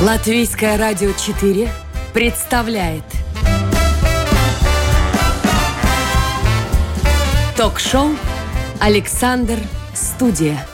[0.00, 1.68] Латвийское радио 4
[2.14, 3.02] представляет
[7.56, 8.10] Ток-шоу
[8.80, 9.58] «Александр
[9.92, 10.64] Студия».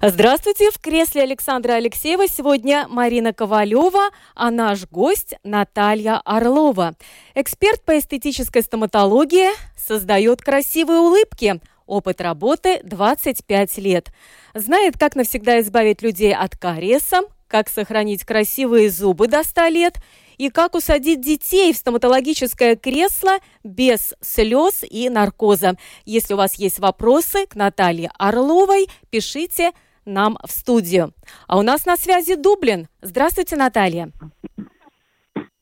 [0.00, 0.70] Здравствуйте!
[0.70, 6.94] В кресле Александра Алексеева сегодня Марина Ковалева, а наш гость Наталья Орлова.
[7.34, 11.60] Эксперт по эстетической стоматологии создает красивые улыбки.
[11.88, 14.12] Опыт работы 25 лет.
[14.52, 19.94] Знает, как навсегда избавить людей от кариеса, как сохранить красивые зубы до 100 лет
[20.36, 25.76] и как усадить детей в стоматологическое кресло без слез и наркоза.
[26.04, 29.70] Если у вас есть вопросы к Наталье Орловой, пишите
[30.04, 31.14] нам в студию.
[31.46, 32.88] А у нас на связи Дублин.
[33.00, 34.10] Здравствуйте, Наталья.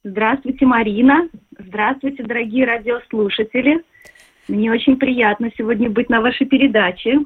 [0.02, 1.28] Здравствуйте, Марина.
[1.56, 3.84] Здравствуйте, дорогие радиослушатели.
[4.48, 7.20] Мне очень приятно сегодня быть на вашей передаче.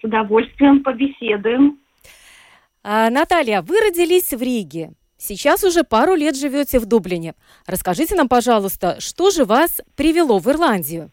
[0.00, 1.78] С удовольствием побеседуем.
[2.82, 4.90] А, Наталья, вы родились в Риге.
[5.16, 7.34] Сейчас уже пару лет живете в Дублине.
[7.66, 11.10] Расскажите нам, пожалуйста, что же вас привело в Ирландию?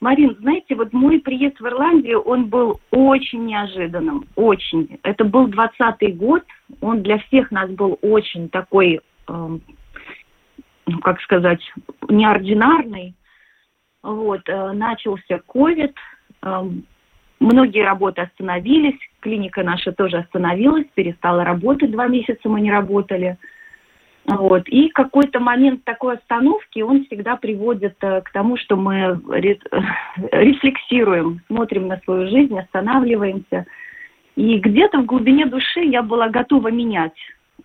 [0.00, 4.98] Марин, знаете, вот мой приезд в Ирландию, он был очень неожиданным, очень.
[5.02, 6.42] Это был двадцатый год,
[6.80, 9.58] он для всех нас был очень такой, э,
[10.86, 11.60] ну, как сказать,
[12.08, 13.14] неординарный.
[14.02, 15.94] Вот, э, начался ковид,
[16.42, 16.62] э,
[17.40, 23.38] многие работы остановились, клиника наша тоже остановилась, перестала работать, два месяца мы не работали.
[24.26, 24.68] Вот.
[24.68, 29.20] И какой-то момент такой остановки, он всегда приводит э, к тому, что мы
[30.32, 33.66] рефлексируем, смотрим на свою жизнь, останавливаемся.
[34.36, 37.14] И где-то в глубине души я была готова менять.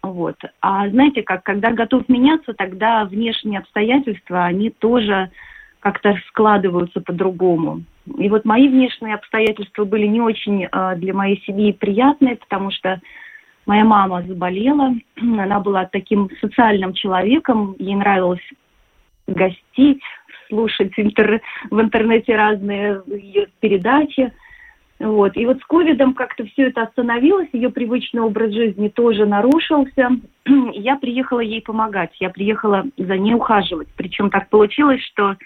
[0.01, 0.37] Вот.
[0.61, 5.29] А знаете, как, когда готов меняться, тогда внешние обстоятельства, они тоже
[5.79, 7.83] как-то складываются по-другому.
[8.17, 12.99] И вот мои внешние обстоятельства были не очень э, для моей семьи приятные, потому что
[13.69, 18.41] Моя мама заболела, она была таким социальным человеком, ей нравилось
[19.27, 20.01] гостить,
[20.47, 21.39] слушать интер...
[21.69, 24.33] в интернете разные ее передачи.
[24.99, 25.37] Вот.
[25.37, 30.09] И вот с ковидом как-то все это остановилось, ее привычный образ жизни тоже нарушился.
[30.73, 33.87] Я приехала ей помогать, я приехала за ней ухаживать.
[33.95, 35.37] Причем так получилось, что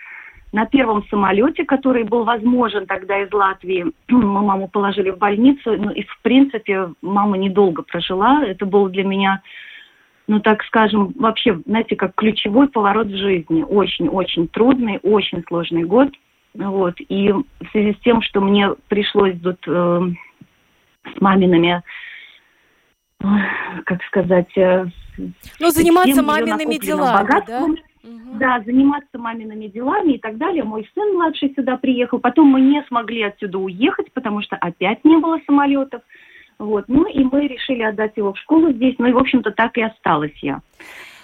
[0.53, 5.91] на первом самолете, который был возможен тогда из Латвии, мы маму положили в больницу, ну
[5.91, 8.43] и в принципе мама недолго прожила.
[8.43, 9.43] Это было для меня,
[10.27, 13.61] ну так скажем, вообще, знаете, как ключевой поворот в жизни.
[13.61, 16.09] Очень-очень трудный, очень сложный год.
[16.53, 16.95] Вот.
[16.99, 20.01] И в связи с тем, что мне пришлось тут э,
[21.15, 21.83] с мамиными
[23.85, 24.49] как сказать...
[24.57, 24.85] Э,
[25.59, 27.63] ну, заниматься мамиными делами, да?
[27.63, 28.37] угу.
[28.37, 30.63] да, заниматься мамиными делами и так далее.
[30.63, 35.17] Мой сын младший сюда приехал, потом мы не смогли отсюда уехать, потому что опять не
[35.17, 36.01] было самолетов.
[36.59, 36.85] Вот.
[36.87, 39.81] Ну и мы решили отдать его в школу здесь, ну и, в общем-то, так и
[39.81, 40.61] осталась я.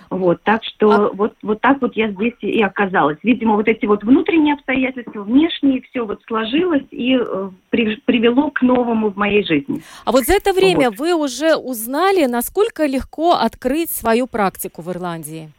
[0.09, 1.09] Вот, так что а...
[1.13, 3.17] вот, вот так вот я здесь и оказалась.
[3.23, 8.61] Видимо, вот эти вот внутренние обстоятельства, внешние, все вот сложилось и э, при, привело к
[8.61, 9.81] новому в моей жизни.
[10.05, 10.99] А вот за это время вот.
[10.99, 15.51] вы уже узнали, насколько легко открыть свою практику в Ирландии?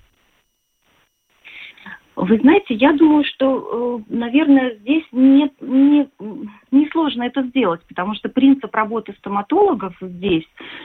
[2.22, 6.06] Вы знаете, я думаю, что, э, наверное, здесь не, не,
[6.70, 10.44] не сложно это сделать, потому что принцип работы стоматологов здесь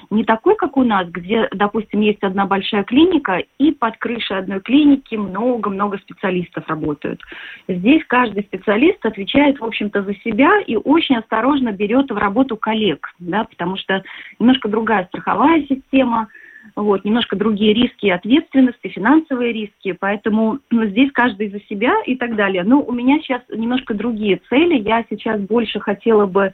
[0.09, 4.61] не такой, как у нас, где, допустим, есть одна большая клиника, и под крышей одной
[4.61, 7.19] клиники много-много специалистов работают.
[7.67, 13.13] Здесь каждый специалист отвечает, в общем-то, за себя и очень осторожно берет в работу коллег,
[13.19, 14.01] да, потому что
[14.39, 16.29] немножко другая страховая система–
[16.75, 22.35] вот, немножко другие риски ответственности, финансовые риски, поэтому ну, здесь каждый за себя и так
[22.35, 22.63] далее.
[22.63, 24.79] Но у меня сейчас немножко другие цели.
[24.79, 26.53] Я сейчас больше хотела бы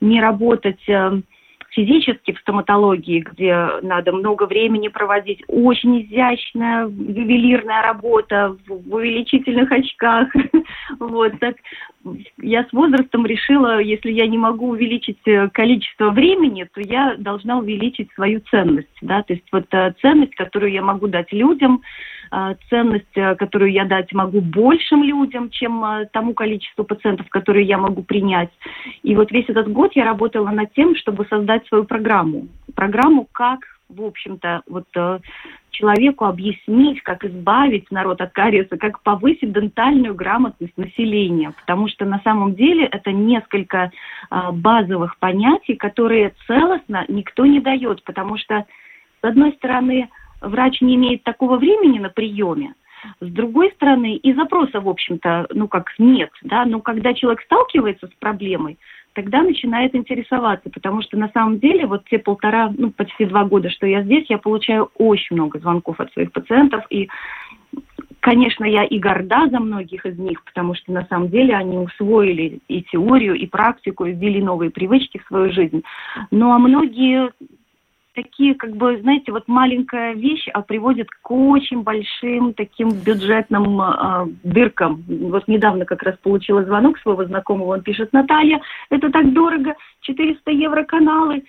[0.00, 1.20] не работать э,
[1.70, 10.28] физически в стоматологии, где надо много времени проводить, очень изящная ювелирная работа в увеличительных очках.
[10.98, 11.56] Вот так.
[12.38, 17.58] Я с возрастом решила, если я не могу увеличить э, количество времени, то я должна
[17.58, 21.82] увеличить свою ценность, да, то есть вот э, ценность, которую я могу дать людям,
[22.68, 28.50] ценность, которую я дать могу большим людям, чем тому количеству пациентов, которые я могу принять.
[29.02, 32.48] И вот весь этот год я работала над тем, чтобы создать свою программу.
[32.74, 35.18] Программу, как в общем-то, вот э,
[35.70, 42.20] человеку объяснить, как избавить народ от кариеса, как повысить дентальную грамотность населения, потому что на
[42.20, 43.90] самом деле это несколько
[44.30, 48.66] э, базовых понятий, которые целостно никто не дает, потому что,
[49.22, 50.10] с одной стороны,
[50.40, 52.74] врач не имеет такого времени на приеме,
[53.20, 58.08] с другой стороны, и запроса, в общем-то, ну как нет, да, но когда человек сталкивается
[58.08, 58.78] с проблемой,
[59.12, 63.70] тогда начинает интересоваться, потому что на самом деле вот те полтора, ну, почти два года,
[63.70, 67.08] что я здесь, я получаю очень много звонков от своих пациентов, и
[68.20, 72.60] Конечно, я и горда за многих из них, потому что на самом деле они усвоили
[72.66, 75.82] и теорию, и практику, и ввели новые привычки в свою жизнь.
[76.32, 77.30] Ну а многие
[78.18, 84.26] такие, как бы, знаете, вот маленькая вещь, а приводит к очень большим таким бюджетным э,
[84.42, 85.04] дыркам.
[85.06, 88.60] Вот недавно как раз получила звонок своего знакомого, он пишет, Наталья,
[88.90, 91.44] это так дорого, 400 евро каналы.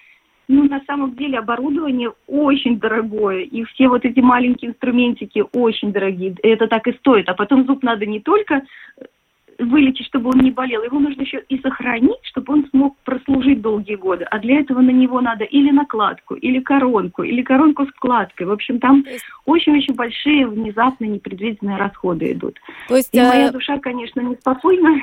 [0.47, 6.35] Ну, на самом деле оборудование очень дорогое, и все вот эти маленькие инструментики очень дорогие.
[6.43, 7.29] Это так и стоит.
[7.29, 8.61] А потом зуб надо не только
[9.59, 13.95] вылечить, чтобы он не болел, его нужно еще и сохранить, чтобы он смог прослужить долгие
[13.95, 14.25] годы.
[14.25, 18.47] А для этого на него надо или накладку, или коронку, или коронку с вкладкой.
[18.47, 19.05] В общем, там
[19.45, 22.59] очень-очень большие внезапные непредвиденные расходы идут.
[22.87, 25.01] То есть, и моя э, душа, конечно, неспокойна,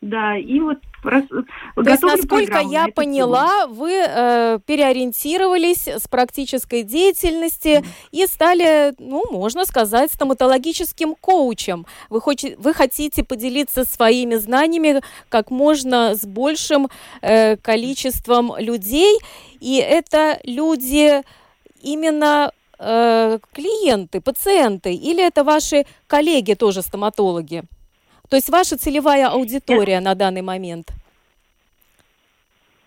[0.00, 3.74] да, и вот раз, То есть, насколько я поняла, тему.
[3.74, 7.86] вы э, переориентировались с практической деятельности mm.
[8.12, 11.84] и стали, ну, можно сказать, стоматологическим коучем.
[12.08, 16.88] Вы, хоч, вы хотите поделиться своими знаниями как можно с большим
[17.20, 19.18] э, количеством людей,
[19.60, 21.22] и это люди
[21.82, 27.64] именно э, клиенты, пациенты, или это ваши коллеги тоже стоматологи?
[28.30, 30.04] То есть ваша целевая аудитория Нет.
[30.04, 30.92] на данный момент?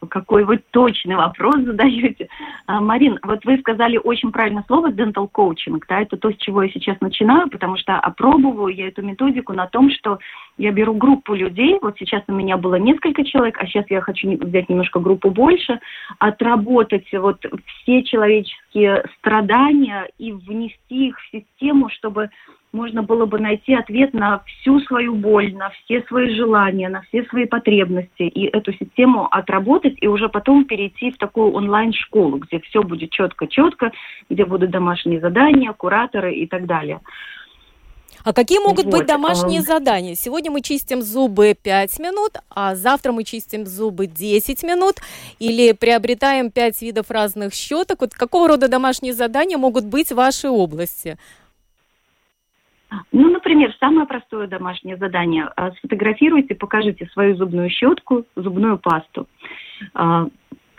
[0.09, 2.27] Какой вы точный вопрос задаете.
[2.65, 6.63] А, Марин, вот вы сказали очень правильное слово dental coaching, да, это то, с чего
[6.63, 10.19] я сейчас начинаю, потому что опробоваю я эту методику на том, что
[10.57, 14.29] я беру группу людей, вот сейчас у меня было несколько человек, а сейчас я хочу
[14.29, 15.79] взять немножко группу больше,
[16.19, 22.29] отработать вот все человеческие страдания и внести их в систему, чтобы
[22.73, 27.23] можно было бы найти ответ на всю свою боль, на все свои желания, на все
[27.25, 32.81] свои потребности, и эту систему отработать, и уже потом перейти в такую онлайн-школу, где все
[32.81, 33.91] будет четко-четко,
[34.29, 36.99] где будут домашние задания, кураторы и так далее.
[38.23, 38.93] А какие могут вот.
[38.93, 39.65] быть домашние um...
[39.65, 40.15] задания?
[40.15, 44.95] Сегодня мы чистим зубы 5 минут, а завтра мы чистим зубы 10 минут
[45.39, 48.01] или приобретаем 5 видов разных щеток.
[48.01, 51.17] Вот какого рода домашние задания могут быть в вашей области?
[53.11, 55.49] Ну, например, самое простое домашнее задание.
[55.55, 59.27] А, сфотографируйте, покажите свою зубную щетку, зубную пасту.
[59.93, 60.27] А,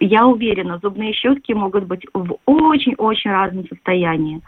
[0.01, 4.43] я уверена, зубные щетки могут быть в очень-очень разном состоянии.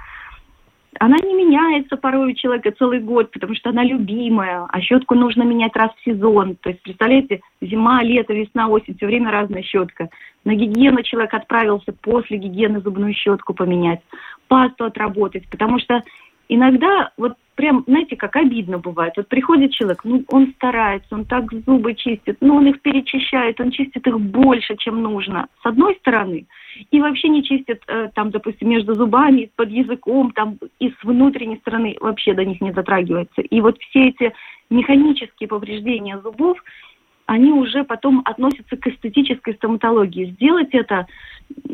[0.98, 5.42] Она не меняется порой у человека целый год, потому что она любимая, а щетку нужно
[5.42, 6.56] менять раз в сезон.
[6.56, 10.08] То есть, представляете, зима, лето, весна, осень, все время разная щетка.
[10.44, 14.00] На гигиену человек отправился после гигиены зубную щетку поменять,
[14.48, 16.02] пасту отработать, потому что
[16.48, 19.14] иногда вот прям, знаете, как обидно бывает.
[19.16, 23.70] Вот приходит человек, ну, он старается, он так зубы чистит, но он их перечищает, он
[23.70, 26.46] чистит их больше, чем нужно, с одной стороны,
[26.90, 31.56] и вообще не чистит, э, там, допустим, между зубами, под языком, там, и с внутренней
[31.56, 33.40] стороны вообще до них не затрагивается.
[33.40, 34.32] И вот все эти
[34.68, 36.58] механические повреждения зубов,
[37.26, 40.32] они уже потом относятся к эстетической стоматологии.
[40.32, 41.06] Сделать это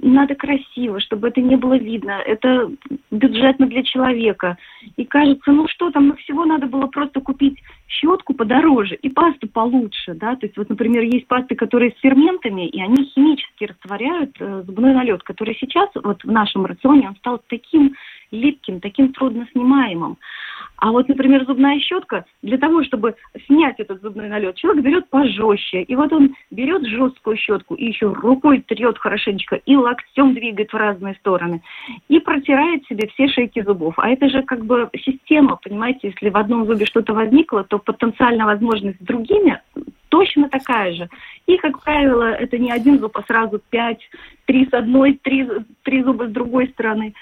[0.03, 2.13] надо красиво, чтобы это не было видно.
[2.13, 2.71] Это
[3.11, 4.57] бюджетно для человека.
[4.97, 9.49] И кажется, ну что там, ну всего надо было просто купить щетку подороже и пасту
[9.49, 10.37] получше, да.
[10.37, 14.95] То есть вот, например, есть пасты, которые с ферментами, и они химически растворяют э, зубной
[14.95, 17.95] налет, который сейчас вот в нашем рационе, он стал таким
[18.31, 20.17] липким, таким трудноснимаемым.
[20.83, 23.15] А вот, например, зубная щетка, для того, чтобы
[23.47, 25.83] снять этот зубной налет, человек берет пожестче.
[25.83, 30.77] И вот он берет жесткую щетку и еще рукой трет хорошенечко и локтем двигает в
[30.77, 31.63] разные стороны.
[32.09, 33.95] И протирает себе все шейки зубов.
[33.97, 38.47] А это же как бы система, понимаете, если в одном зубе что-то возникло, то потенциальная
[38.47, 39.61] возможность с другими
[40.09, 41.09] точно такая же.
[41.47, 44.01] И, как правило, это не один зуб, а сразу пять,
[44.47, 45.49] три с одной, три,
[45.85, 47.15] три зуба с другой стороны.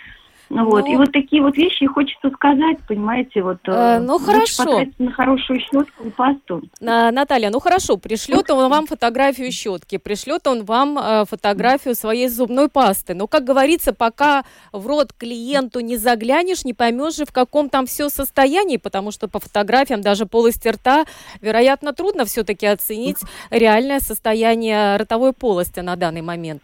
[0.50, 0.84] Ну, вот.
[0.86, 3.58] И ну, вот такие вот вещи хочется сказать, понимаете, вот.
[3.68, 4.82] Э, ну хорошо.
[4.98, 6.62] На хорошую щетку и пасту.
[6.80, 12.28] На, Наталья, ну хорошо, пришлет он вам фотографию щетки, пришлет он вам э, фотографию своей
[12.28, 13.14] зубной пасты.
[13.14, 14.42] Но, как говорится, пока
[14.72, 19.28] в рот клиенту не заглянешь, не поймешь же, в каком там все состоянии, потому что
[19.28, 21.04] по фотографиям даже полости рта,
[21.40, 23.18] вероятно, трудно все-таки оценить
[23.50, 26.62] реальное состояние ротовой полости на данный момент.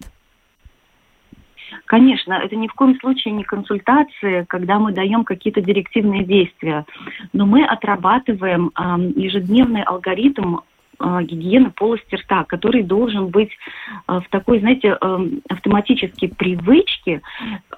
[1.87, 6.85] Конечно, это ни в коем случае не консультации, когда мы даем какие-то директивные действия,
[7.33, 10.57] но мы отрабатываем э, ежедневный алгоритм
[10.99, 13.51] э, гигиены полости рта, который должен быть
[14.09, 14.99] э, в такой, знаете,
[15.49, 17.23] автоматической привычке,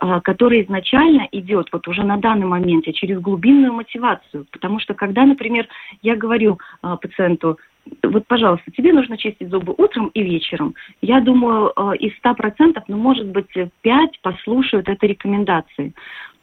[0.01, 4.47] э, которая изначально идет вот уже на данный момент через глубинную мотивацию.
[4.51, 5.69] Потому что когда, например,
[6.01, 7.59] я говорю пациенту,
[8.03, 10.75] вот, пожалуйста, тебе нужно чистить зубы утром и вечером.
[11.01, 13.49] Я думаю, э, из 100%, ну, может быть,
[13.83, 15.95] 5 послушают этой рекомендации.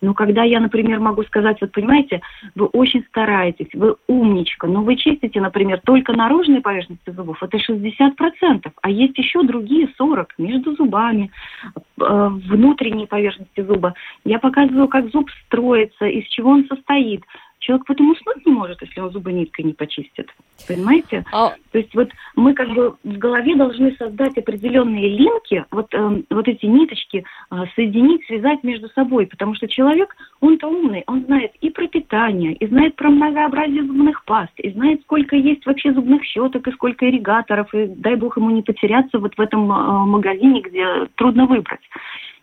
[0.02, 2.22] Но когда я, например, могу сказать, вот понимаете,
[2.54, 8.72] вы очень стараетесь, вы умничка, но вы чистите, например, только наружные поверхности зубов, это 60%,
[8.82, 11.32] а есть еще другие 40 между зубами,
[11.74, 13.96] э, внутренние поверхности зуба.
[14.25, 17.24] Я показываю, как зуб строится, из чего он состоит–
[17.65, 20.29] Человек потом уснуть не может, если он зубы ниткой не почистит.
[20.67, 21.25] Понимаете?
[21.34, 21.55] А...
[21.72, 26.48] То есть вот мы как бы в голове должны создать определенные линки, вот, э, вот
[26.48, 31.72] эти ниточки э, соединить, связать между собой, потому что человек, он-то умный, он знает и
[31.72, 36.67] про питание, и знает про многообразие зубных паст, и знает, сколько есть вообще зубных щеток,
[36.67, 41.07] и сколько ирригаторов, и дай бог ему не потеряться вот в этом э, магазине, где
[41.15, 41.81] трудно выбрать.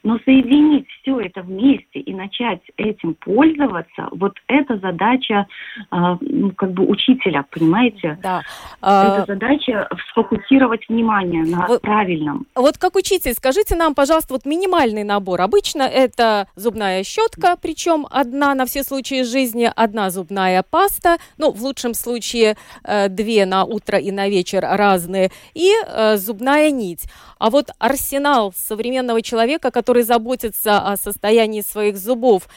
[0.02, 5.47] Но соединить все это вместе и начать этим пользоваться, вот это задача
[5.90, 6.16] э,
[6.56, 8.18] как бы учителя, понимаете?
[8.23, 8.40] Да.
[8.80, 12.47] Это а, задача сфокусировать внимание на вот, правильном.
[12.56, 15.40] Вот как учитель, скажите нам, пожалуйста, вот минимальный набор.
[15.40, 21.62] Обычно это зубная щетка, причем одна на все случаи жизни, одна зубная паста, ну, в
[21.62, 27.04] лучшем случае э, две на утро и на вечер разные, и э, зубная нить.
[27.38, 32.49] А вот арсенал современного человека, который который заботится о состоянии своих зубов,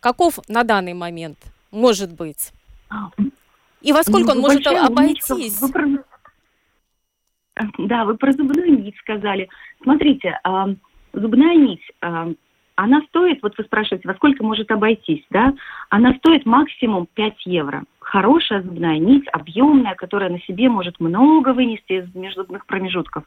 [0.00, 1.36] каков на данный момент
[1.70, 2.52] может быть?
[3.82, 5.60] И во сколько ну, он может обойтись?
[5.60, 5.86] Вы про...
[7.78, 9.50] Да, вы про зубную нить сказали.
[9.82, 10.74] Смотрите, э,
[11.12, 12.34] зубная нить, э,
[12.78, 15.52] она стоит, вот вы спрашиваете, во сколько может обойтись, да?
[15.90, 17.82] Она стоит максимум 5 евро.
[17.98, 23.24] Хорошая зубная нить, объемная, которая на себе может много вынести из межзубных промежутков.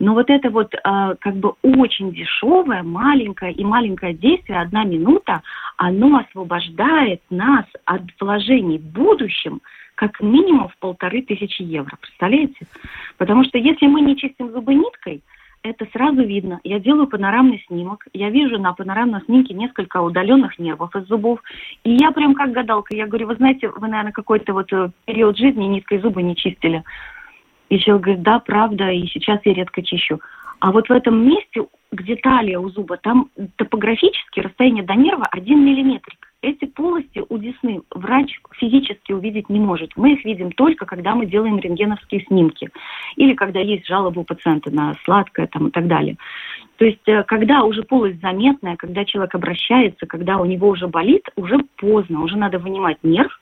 [0.00, 0.78] Но вот это вот э,
[1.20, 5.42] как бы очень дешевое, маленькое и маленькое действие, одна минута,
[5.76, 9.60] оно освобождает нас от вложений в будущем
[9.94, 11.96] как минимум в полторы тысячи евро.
[12.00, 12.66] Представляете?
[13.18, 15.22] Потому что если мы не чистим зубы ниткой,
[15.62, 16.60] это сразу видно.
[16.64, 21.40] Я делаю панорамный снимок, я вижу на панорамном снимке несколько удаленных нервов из зубов,
[21.84, 25.36] и я прям как гадалка, я говорю, вы знаете, вы, наверное, какой-то вот э, период
[25.36, 26.82] жизни ниткой зубы не чистили.
[27.68, 30.20] И человек говорит, да, правда, и сейчас я редко чищу.
[30.60, 35.64] А вот в этом месте, где талия у зуба, там топографически расстояние до нерва один
[35.64, 36.19] миллиметрик.
[36.42, 39.90] Эти полости у десны врач физически увидеть не может.
[39.96, 42.70] Мы их видим только, когда мы делаем рентгеновские снимки.
[43.16, 46.16] Или когда есть жалобы у пациента на сладкое там, и так далее.
[46.78, 51.28] То есть, э, когда уже полость заметная, когда человек обращается, когда у него уже болит,
[51.36, 53.38] уже поздно, уже надо вынимать нерв,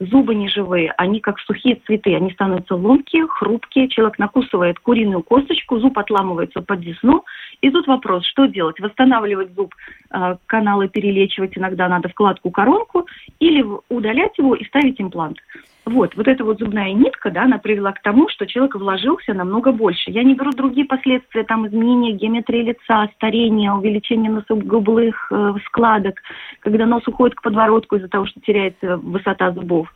[0.00, 5.98] зубы неживые, они как сухие цветы, они становятся ломкие, хрупкие, человек накусывает куриную косточку, зуб
[5.98, 7.24] отламывается под десну,
[7.60, 8.80] и тут вопрос, что делать?
[8.80, 9.74] Восстанавливать зуб,
[10.10, 13.06] э, каналы перелечивать иногда надо вкладку-коронку,
[13.38, 15.38] или удалять его и ставить имплант.
[15.86, 19.72] Вот, вот эта вот зубная нитка, да, она привела к тому, что человек вложился намного
[19.72, 20.10] больше.
[20.10, 26.20] Я не беру другие последствия, там изменения геометрии лица, старение, увеличение носогублых э, складок,
[26.60, 29.88] когда нос уходит к подбородку из-за того, что теряется высота зубов.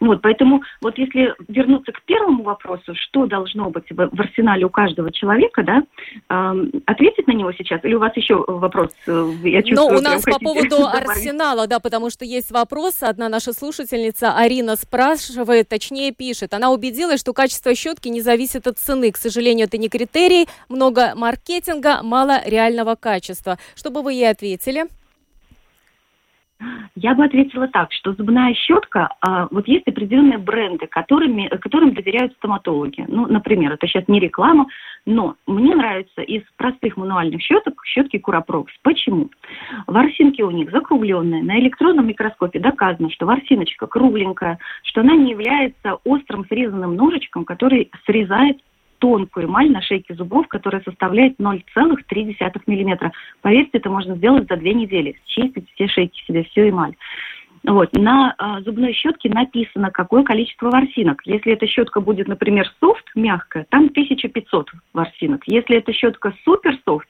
[0.00, 4.70] Вот, поэтому вот если вернуться к первому вопросу, что должно быть в, в арсенале у
[4.70, 5.82] каждого человека, да,
[6.28, 8.90] э, ответить на него сейчас, или у вас еще вопрос?
[9.06, 13.28] Э, я чувствую, Но у нас по поводу арсенала, да, потому что есть вопрос, одна
[13.28, 19.10] наша слушательница Арина спрашивает, точнее пишет, она убедилась, что качество щетки не зависит от цены,
[19.12, 23.58] к сожалению, это не критерий, много маркетинга, мало реального качества.
[23.74, 24.86] Что бы вы ей ответили?
[26.94, 32.32] Я бы ответила так, что зубная щетка, а, вот есть определенные бренды, которыми, которым доверяют
[32.34, 33.04] стоматологи.
[33.06, 34.66] Ну, например, это сейчас не реклама,
[35.04, 38.72] но мне нравится из простых мануальных щеток щетки Курапрокс.
[38.82, 39.30] Почему?
[39.86, 41.42] Ворсинки у них закругленные.
[41.42, 47.90] На электронном микроскопе доказано, что ворсиночка кругленькая, что она не является острым срезанным ножичком, который
[48.06, 48.58] срезает
[48.98, 53.12] тонкую эмаль на шейке зубов, которая составляет 0,3 мм.
[53.42, 55.18] Поверьте, это можно сделать за две недели.
[55.26, 56.94] Чистить все шейки себе, всю эмаль.
[57.66, 57.92] Вот.
[57.96, 61.22] На э, зубной щетке написано, какое количество ворсинок.
[61.24, 65.42] Если эта щетка будет, например, софт, мягкая, там 1500 ворсинок.
[65.46, 67.08] Если эта щетка super soft,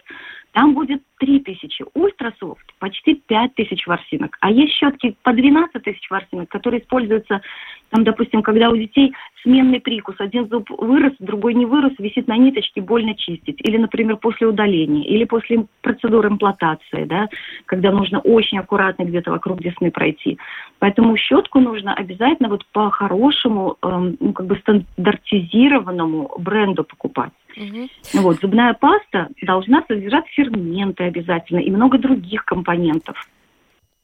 [0.52, 1.84] там будет 3000.
[1.92, 4.38] Ultra soft почти 5000 ворсинок.
[4.40, 7.42] А есть щетки по 12 тысяч ворсинок, которые используются,
[7.90, 9.12] там, допустим, когда у детей
[9.42, 10.16] сменный прикус.
[10.18, 13.60] Один зуб вырос, другой не вырос, висит на ниточке, больно чистить.
[13.60, 17.28] Или, например, после удаления, или после процедуры имплантации, да,
[17.66, 20.38] когда нужно очень аккуратно где-то вокруг десны пройти.
[20.78, 27.32] Поэтому щетку нужно обязательно вот по хорошему, эм, ну, как бы стандартизированному бренду покупать.
[27.56, 28.22] Угу.
[28.22, 33.16] Вот, зубная паста должна содержать ферменты обязательно и много других компонентов.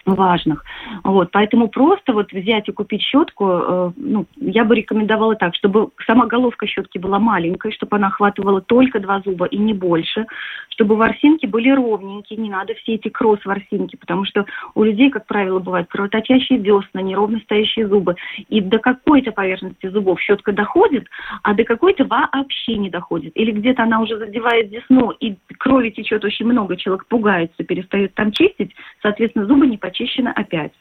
[0.05, 0.65] Важных.
[1.05, 5.91] Вот, поэтому просто вот взять и купить щетку, э, ну, я бы рекомендовала так, чтобы
[6.07, 10.27] сама головка щетки была маленькой, чтобы она охватывала только два зуба и не больше,
[10.71, 15.59] чтобы ворсинки были ровненькие, не надо все эти кросс-ворсинки, потому что у людей, как правило,
[15.59, 18.17] бывают кровоточащие десна, неровно стоящие зубы,
[18.49, 21.07] и до какой-то поверхности зубов щетка доходит,
[21.43, 23.33] а до какой-то вообще не доходит.
[23.37, 28.33] Или где-то она уже задевает десну, и крови течет очень много, человек пугается, перестает там
[28.33, 30.73] чистить, соответственно, зубы не почищены опять.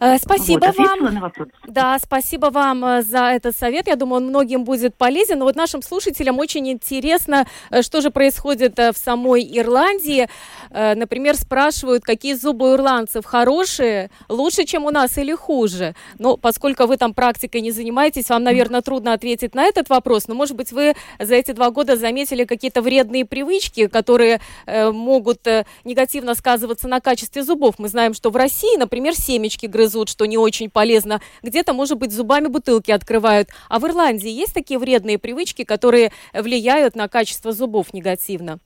[0.00, 1.42] Э, спасибо вот, вам.
[1.66, 3.88] Да, спасибо вам э, за этот совет.
[3.88, 5.40] Я думаю, он многим будет полезен.
[5.40, 10.28] Но вот нашим слушателям очень интересно, э, что же происходит в самой Ирландии.
[10.70, 15.94] Например, спрашивают, какие зубы у ирландцев хорошие, лучше, чем у нас или хуже.
[16.18, 20.28] Но поскольку вы там практикой не занимаетесь, вам, наверное, трудно ответить на этот вопрос.
[20.28, 25.46] Но, может быть, вы за эти два года заметили какие-то вредные привычки, которые могут
[25.84, 27.76] негативно сказываться на качестве зубов.
[27.78, 31.20] Мы знаем, что в России, например, семечки грызут грызут, что не очень полезно.
[31.42, 33.48] Где-то, может быть, зубами бутылки открывают.
[33.68, 38.58] А в Ирландии есть такие вредные привычки, которые влияют на качество зубов негативно?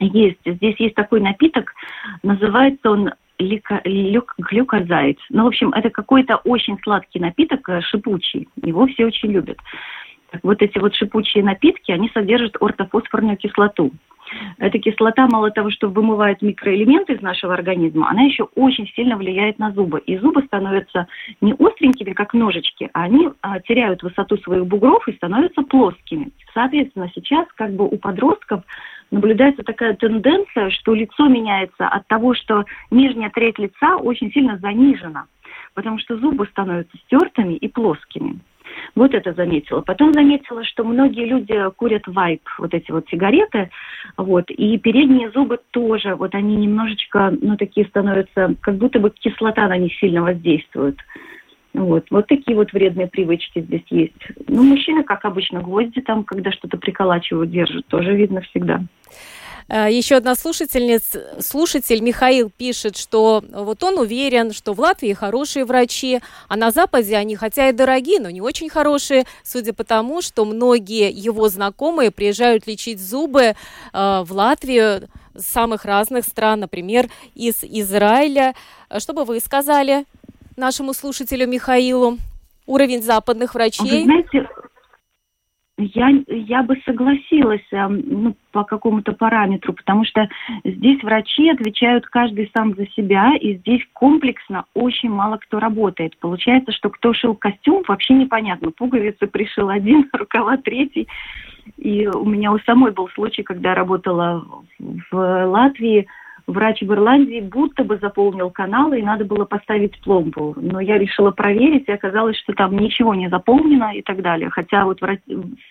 [0.00, 0.40] Есть.
[0.44, 1.72] Здесь есть такой напиток,
[2.22, 5.18] называется он глюкозайд.
[5.30, 8.48] Ну, в общем, это какой-то очень сладкий напиток, э, шипучий.
[8.62, 9.58] Его все очень любят.
[10.42, 13.92] Вот эти вот шипучие напитки, они содержат ортофосфорную кислоту.
[14.58, 19.58] Эта кислота мало того, что вымывает микроэлементы из нашего организма, она еще очень сильно влияет
[19.58, 20.00] на зубы.
[20.00, 21.06] И зубы становятся
[21.40, 26.30] не остренькими, как ножички, а они а, теряют высоту своих бугров и становятся плоскими.
[26.52, 28.62] Соответственно, сейчас как бы у подростков
[29.10, 35.26] наблюдается такая тенденция, что лицо меняется от того, что нижняя треть лица очень сильно занижена,
[35.74, 38.40] потому что зубы становятся стертыми и плоскими.
[38.94, 39.80] Вот это заметила.
[39.80, 43.70] Потом заметила, что многие люди курят вайп, вот эти вот сигареты,
[44.16, 49.68] вот, и передние зубы тоже, вот они немножечко, ну, такие становятся, как будто бы кислота
[49.68, 50.98] на них сильно воздействует.
[51.74, 54.14] Вот, вот такие вот вредные привычки здесь есть.
[54.46, 58.80] Ну, мужчины, как обычно, гвозди там, когда что-то приколачивают, держат, тоже видно всегда.
[59.68, 65.64] Э, Еще одна слушательница, слушатель Михаил пишет, что вот он уверен, что в Латвии хорошие
[65.64, 70.22] врачи, а на Западе они хотя и дорогие, но не очень хорошие, судя по тому,
[70.22, 73.54] что многие его знакомые приезжают лечить зубы э,
[73.92, 78.54] в Латвию с самых разных стран, например, из Израиля.
[78.90, 80.04] Э, что бы вы сказали
[80.56, 82.18] нашему слушателю Михаилу?
[82.66, 84.04] Уровень западных врачей?
[84.04, 84.48] Вы знаете,
[85.76, 90.28] я, я бы согласилась эм, ну, по какому-то параметру, потому что
[90.64, 96.16] здесь врачи отвечают каждый сам за себя, и здесь комплексно очень мало кто работает.
[96.18, 98.70] Получается, что кто шил костюм, вообще непонятно.
[98.70, 101.08] Пуговицы пришил один, рукава третий.
[101.76, 104.44] И у меня у самой был случай, когда я работала
[104.78, 106.06] в Латвии,
[106.46, 110.54] врач в Ирландии будто бы заполнил каналы, и надо было поставить пломбу.
[110.56, 114.50] Но я решила проверить, и оказалось, что там ничего не заполнено и так далее.
[114.50, 115.00] Хотя вот,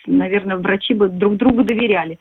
[0.05, 2.19] наверное, врачи бы друг другу доверяли.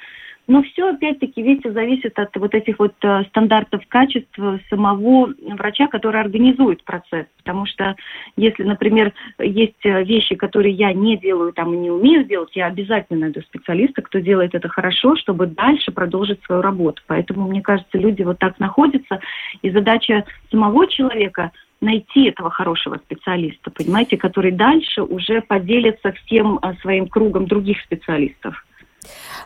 [0.48, 6.20] Но все, опять-таки, видите, зависит от вот этих вот э, стандартов качества самого врача, который
[6.20, 7.26] организует процесс.
[7.38, 7.94] Потому что
[8.37, 12.66] если, например, есть э, вещи, которые я не делаю там и не умею делать, я
[12.66, 17.02] обязательно найду специалиста, кто делает это хорошо, чтобы дальше продолжить свою работу.
[17.07, 19.20] Поэтому, мне кажется, люди вот так находятся.
[19.62, 26.74] И задача самого человека найти этого хорошего специалиста, понимаете, который дальше уже поделится всем э,
[26.81, 28.64] своим кругом других специалистов.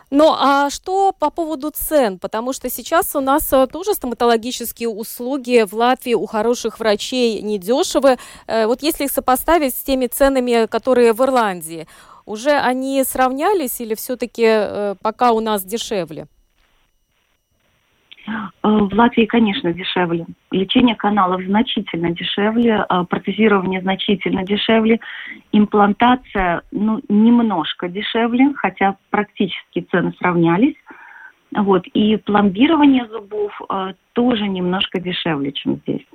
[0.09, 2.17] Ну, а что по поводу цен?
[2.17, 8.17] Потому что сейчас у нас э, тоже стоматологические услуги в Латвии у хороших врачей недешевы.
[8.47, 11.87] Э, вот если их сопоставить с теми ценами, которые в Ирландии,
[12.25, 16.27] уже они сравнялись или все-таки э, пока у нас дешевле?
[18.27, 18.31] Э,
[18.63, 20.25] в Латвии, конечно, дешевле.
[20.51, 24.99] Лечение каналов значительно дешевле, э, протезирование значительно дешевле,
[25.51, 30.75] имплантация ну, немножко дешевле, хотя практически цены сравнялись.
[31.55, 31.87] Вот.
[31.93, 36.05] И пломбирование зубов э, тоже немножко дешевле, чем здесь.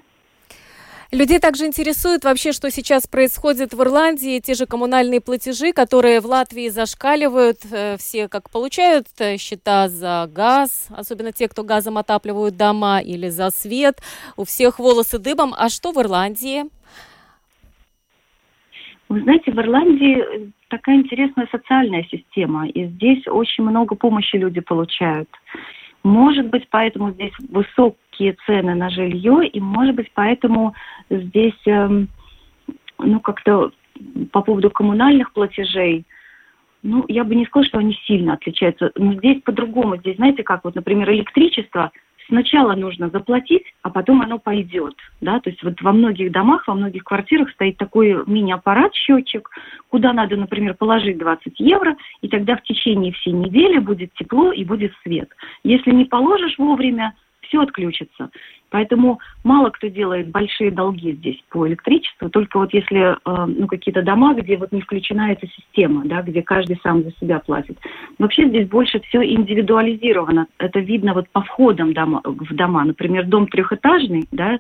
[1.13, 6.25] Людей также интересует вообще, что сейчас происходит в Ирландии, те же коммунальные платежи, которые в
[6.25, 12.57] Латвии зашкаливают, э, все как получают э, счета за газ, особенно те, кто газом отапливают
[12.57, 13.99] дома или за свет,
[14.39, 15.53] у всех волосы дыбом.
[15.55, 16.63] А что в Ирландии?
[19.11, 25.29] Вы знаете, в Ирландии такая интересная социальная система, и здесь очень много помощи люди получают.
[26.05, 27.35] Может быть, поэтому здесь
[28.23, 30.75] высокие цены на жилье, и может быть, поэтому
[31.11, 32.09] здесь, эм,
[32.99, 33.73] ну, как-то
[34.31, 36.05] по поводу коммунальных платежей,
[36.83, 38.91] ну, я бы не сказала, что они сильно отличаются.
[38.97, 39.97] Но здесь по-другому.
[39.99, 41.93] Здесь, знаете, как вот, например, электричество
[42.27, 44.95] сначала нужно заплатить, а потом оно пойдет.
[45.21, 45.39] Да?
[45.39, 49.49] То есть вот во многих домах, во многих квартирах стоит такой мини-аппарат, счетчик,
[49.89, 54.65] куда надо, например, положить 20 евро, и тогда в течение всей недели будет тепло и
[54.65, 55.29] будет свет.
[55.63, 57.15] Если не положишь вовремя,
[57.53, 58.31] все отключится.
[58.71, 64.01] Поэтому мало кто делает большие долги здесь по электричеству, только вот если э, ну, какие-то
[64.01, 67.79] дома, где вот не включена эта система, да, где каждый сам за себя платит.
[68.19, 70.47] Вообще здесь больше все индивидуализировано.
[70.57, 72.85] Это видно вот по входам дома, в дома.
[72.85, 74.59] Например, дом трехэтажный, да,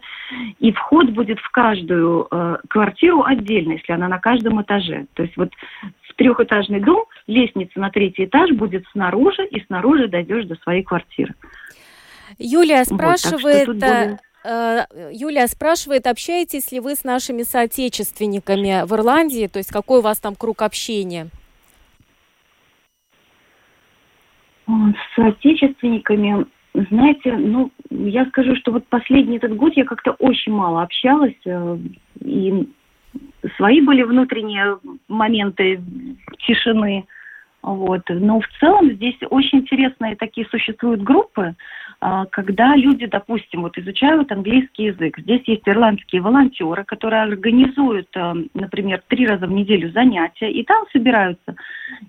[0.61, 5.07] и вход будет в каждую э, квартиру отдельно, если она на каждом этаже.
[5.15, 5.53] То есть вот
[6.03, 11.35] в трехэтажный дом лестница на третий этаж будет снаружи, и снаружи дойдешь до своей квартиры.
[12.39, 13.69] Юлия спрашивает...
[13.69, 14.19] Вот, более...
[14.45, 20.03] Э, Юлия спрашивает, общаетесь ли вы с нашими соотечественниками в Ирландии, то есть какой у
[20.03, 21.29] вас там круг общения?
[24.67, 30.83] С соотечественниками, знаете, ну, я скажу, что вот последний этот год я как-то очень мало
[30.83, 31.79] общалась, э,
[32.21, 32.69] и
[33.57, 35.83] свои были внутренние моменты
[36.47, 37.07] тишины,
[37.63, 38.03] вот.
[38.09, 41.55] Но в целом здесь очень интересные такие существуют группы,
[42.31, 45.19] когда люди, допустим, вот изучают английский язык.
[45.19, 50.85] Здесь есть ирландские волонтеры, которые организуют, а, например, три раза в неделю занятия, и там
[50.93, 51.55] собираются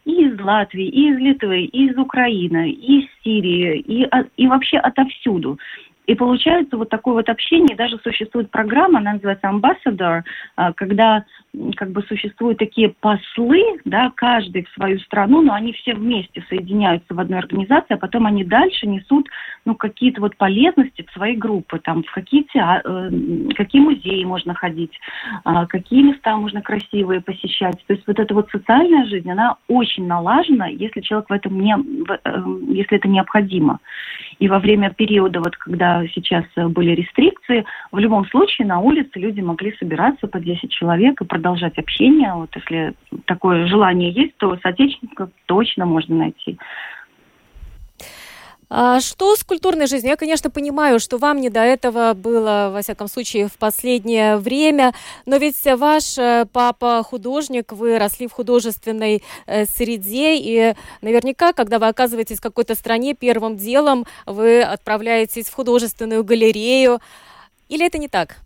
[0.05, 4.77] и из Латвии, и из Литвы, и из Украины, и из Сирии, и, и вообще
[4.77, 5.59] отовсюду.
[6.07, 10.23] И получается вот такое вот общение, даже существует программа, она называется Ambassador,
[10.55, 11.23] а, когда
[11.75, 17.13] как бы существуют такие послы, да, каждый в свою страну, но они все вместе соединяются
[17.13, 19.27] в одной организации, а потом они дальше несут,
[19.65, 22.81] ну, какие-то вот полезности в свои группы, там, в какие, теа...
[22.83, 23.09] Э,
[23.55, 24.99] какие музеи можно ходить,
[25.43, 27.77] а, какие места можно красивые посещать.
[27.85, 31.75] То есть вот эта вот социальная жизнь, она очень налажена, если человек в этом не,
[31.75, 33.79] э, если это необходимо.
[34.39, 39.41] И во время периода, вот когда сейчас были рестрикции, в любом случае на улице люди
[39.41, 42.33] могли собираться по 10 человек и продолжать общение.
[42.33, 42.93] Вот если
[43.25, 46.57] такое желание есть, то соотечественников точно можно найти.
[48.75, 50.09] А что с культурной жизнью?
[50.09, 54.93] Я, конечно, понимаю, что вам не до этого было, во всяком случае, в последнее время,
[55.27, 61.77] но ведь ваш э, папа художник, вы росли в художественной э, среде, и наверняка, когда
[61.77, 66.99] вы оказываетесь в какой-то стране, первым делом вы отправляетесь в художественную галерею.
[67.69, 68.37] Или это не так?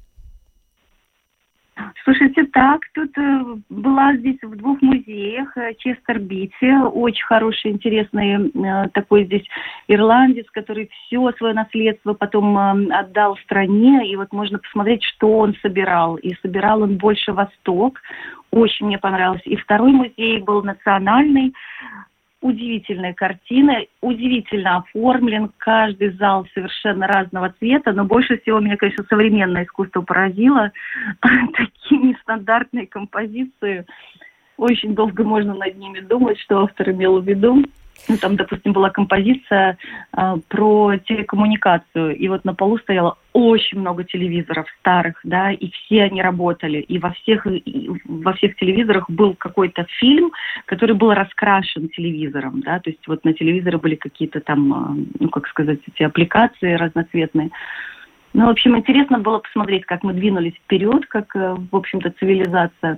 [2.04, 8.50] Слушайте, так, тут э, была здесь в двух музеях, э, Честер Бити, очень хороший, интересный
[8.50, 9.44] э, такой здесь
[9.88, 16.16] ирландец, который все свое наследство потом отдал стране, и вот можно посмотреть, что он собирал.
[16.16, 18.02] И собирал он больше Восток,
[18.52, 19.42] очень мне понравилось.
[19.46, 21.54] И второй музей был национальный,
[22.42, 29.64] удивительная картина, удивительно оформлен, каждый зал совершенно разного цвета, но больше всего меня, конечно, современное
[29.64, 30.72] искусство поразило.
[31.22, 33.86] Такие нестандартные композиции.
[34.58, 37.64] Очень долго можно над ними думать, что автор имел в виду.
[38.10, 39.78] Ну, там, допустим, была композиция
[40.16, 46.04] э, про телекоммуникацию, и вот на полу стояло очень много телевизоров старых, да, и все
[46.04, 50.32] они работали, и во всех, и во всех телевизорах был какой-то фильм,
[50.66, 55.30] который был раскрашен телевизором, да, то есть вот на телевизоре были какие-то там, э, ну,
[55.30, 57.52] как сказать, эти аппликации разноцветные.
[58.34, 62.98] Ну, в общем, интересно было посмотреть, как мы двинулись вперед, как, э, в общем-то, цивилизация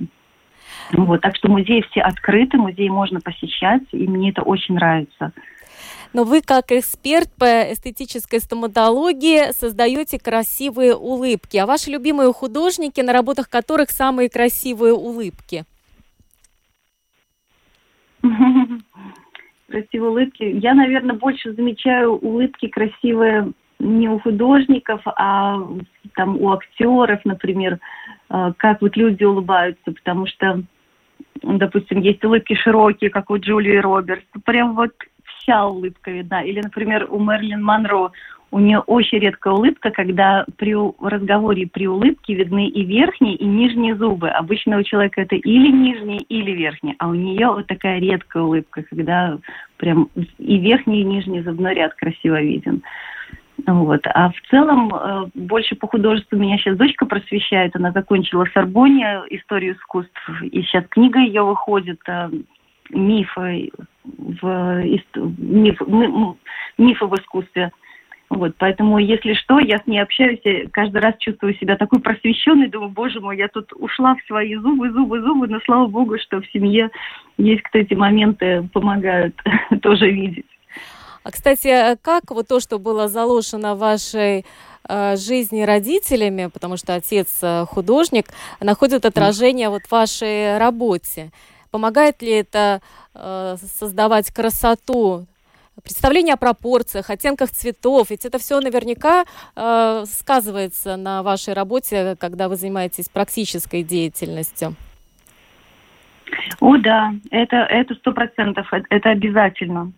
[0.92, 5.32] вот, так что музеи все открыты, музеи можно посещать, и мне это очень нравится.
[6.12, 11.58] Но вы, как эксперт по эстетической стоматологии, создаете красивые улыбки.
[11.58, 15.66] А ваши любимые художники, на работах которых самые красивые улыбки?
[19.70, 20.44] Красивые улыбки.
[20.44, 25.60] Я, наверное, больше замечаю улыбки красивые не у художников, а
[26.16, 27.80] там у актеров, например,
[28.30, 30.62] как вот люди улыбаются, потому что,
[31.42, 34.92] допустим, есть улыбки широкие, как у Джулии Робертс, прям вот
[35.40, 36.44] вся улыбка видна.
[36.44, 38.12] Или, например, у Мерлин Монро
[38.52, 43.96] у нее очень редкая улыбка, когда при разговоре при улыбке видны и верхние, и нижние
[43.96, 44.30] зубы.
[44.30, 48.84] Обычно у человека это или нижние, или верхние, а у нее вот такая редкая улыбка,
[48.90, 49.38] когда
[49.78, 52.82] прям и верхний, и нижний зубной ряд красиво виден.
[53.66, 54.02] Вот.
[54.06, 57.76] А в целом э, больше по художеству меня сейчас дочка просвещает.
[57.76, 62.30] Она закончила Сорбоне историю искусств, и сейчас книга ее выходит э,
[62.90, 63.72] мифы
[64.04, 65.82] в миф,
[66.78, 67.72] мифы в искусстве.
[68.30, 72.68] Вот, поэтому, если что, я с ней общаюсь, и каждый раз чувствую себя такой просвещенной,
[72.68, 76.40] думаю, боже мой, я тут ушла в свои зубы, зубы, зубы, но слава богу, что
[76.40, 76.92] в семье
[77.38, 79.36] есть кто эти моменты помогают
[79.82, 80.46] тоже видеть.
[81.30, 84.46] А, кстати, как вот то, что было заложено в вашей
[84.88, 88.26] э, жизни родителями, потому что отец э, художник,
[88.60, 91.30] находит отражение вот в вашей работе?
[91.70, 92.82] Помогает ли это
[93.14, 95.28] э, создавать красоту
[95.84, 102.50] представление о пропорциях, оттенках цветов, ведь это все наверняка э, сказывается на вашей работе, когда
[102.50, 104.74] вы занимаетесь практической деятельностью.
[106.60, 109.92] О, да, это это сто процентов, это обязательно.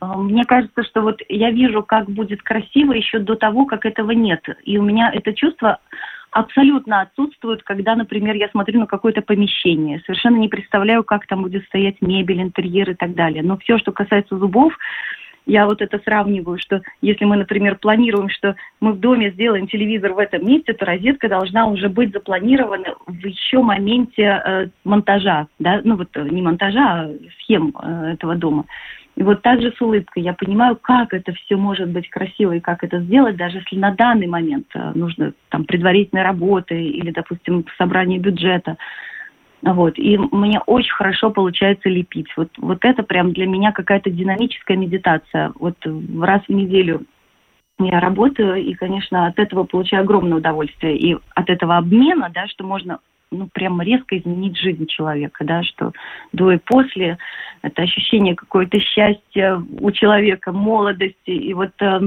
[0.00, 4.10] Э, мне кажется, что вот я вижу, как будет красиво еще до того, как этого
[4.12, 4.44] нет.
[4.64, 5.78] И у меня это чувство
[6.30, 10.00] абсолютно отсутствует, когда, например, я смотрю на какое-то помещение.
[10.06, 13.42] Совершенно не представляю, как там будет стоять мебель, интерьер и так далее.
[13.42, 14.72] Но все, что касается зубов,
[15.46, 20.12] я вот это сравниваю, что если мы, например, планируем, что мы в доме сделаем телевизор
[20.12, 25.80] в этом месте, то розетка должна уже быть запланирована в еще моменте э, монтажа, да,
[25.82, 27.10] ну вот э, не монтажа, а
[27.40, 28.66] схем э, этого дома.
[29.20, 32.60] И вот так же с улыбкой я понимаю, как это все может быть красиво и
[32.60, 37.66] как это сделать, даже если на данный момент э, нужно там предварительной работы или, допустим,
[37.76, 38.78] собрание бюджета.
[39.60, 39.98] Вот.
[39.98, 42.28] И мне очень хорошо получается лепить.
[42.34, 45.52] Вот, вот это прям для меня какая-то динамическая медитация.
[45.56, 45.76] Вот
[46.18, 47.02] раз в неделю
[47.78, 50.96] я работаю, и, конечно, от этого получаю огромное удовольствие.
[50.96, 55.92] И от этого обмена, да, что можно ну, прямо резко изменить жизнь человека, да, что
[56.32, 57.18] до и после
[57.62, 62.00] это ощущение какое-то счастья у человека, молодости, и вот э,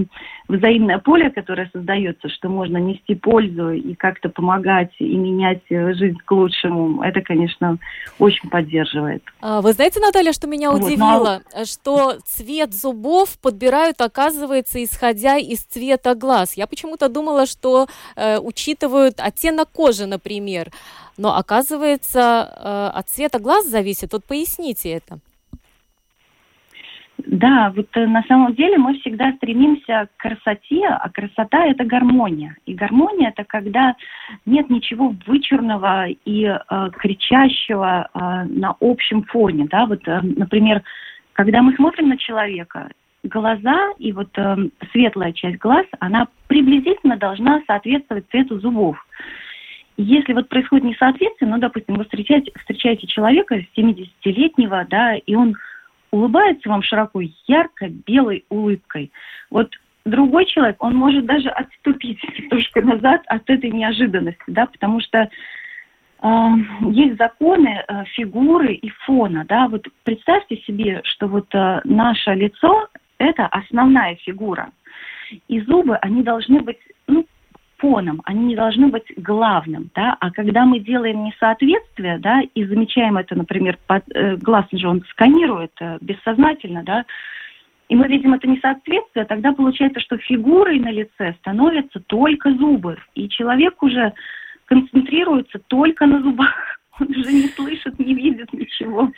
[0.53, 6.31] взаимное поле, которое создается, что можно нести пользу и как-то помогать и менять жизнь к
[6.31, 7.77] лучшему, это, конечно,
[8.19, 9.23] очень поддерживает.
[9.41, 11.65] А, вы знаете, Наталья, что меня вот, удивило, но...
[11.65, 16.53] что цвет зубов подбирают, оказывается, исходя из цвета глаз.
[16.55, 20.69] Я почему-то думала, что э, учитывают оттенок кожи, например.
[21.17, 24.13] Но оказывается, э, от цвета глаз зависит.
[24.13, 25.19] Вот поясните это.
[27.25, 32.57] Да, вот э, на самом деле мы всегда стремимся к красоте, а красота это гармония.
[32.65, 33.95] И гармония это когда
[34.45, 39.67] нет ничего вычурного и э, кричащего э, на общем фоне.
[39.69, 39.85] Да?
[39.85, 40.83] Вот, э, например,
[41.33, 42.89] когда мы смотрим на человека,
[43.23, 44.55] глаза и вот э,
[44.91, 48.97] светлая часть глаз, она приблизительно должна соответствовать цвету зубов.
[49.95, 55.55] Если вот происходит несоответствие, ну, допустим, вы встречаете, встречаете человека 70-летнего, да, и он
[56.13, 59.11] улыбается вам широко, ярко, белой улыбкой.
[59.49, 59.73] Вот
[60.05, 66.27] другой человек, он может даже отступить немножко назад от этой неожиданности, да, потому что э,
[66.91, 72.87] есть законы э, фигуры и фона, да, вот представьте себе, что вот э, наше лицо–
[73.17, 74.69] это основная фигура,
[75.47, 77.25] и зубы, они должны быть, ну,
[77.83, 83.17] фоном, они не должны быть главным, да, а когда мы делаем несоответствие, да, и замечаем
[83.17, 87.03] это, например, под, э, глаз же он сканирует э, бессознательно, да,
[87.89, 93.27] и мы видим это несоответствие, тогда получается, что фигурой на лице становятся только зубы, и
[93.27, 94.13] человек уже
[94.63, 96.55] концентрируется только на зубах,
[97.01, 99.11] он уже не слышит, не видит ничего.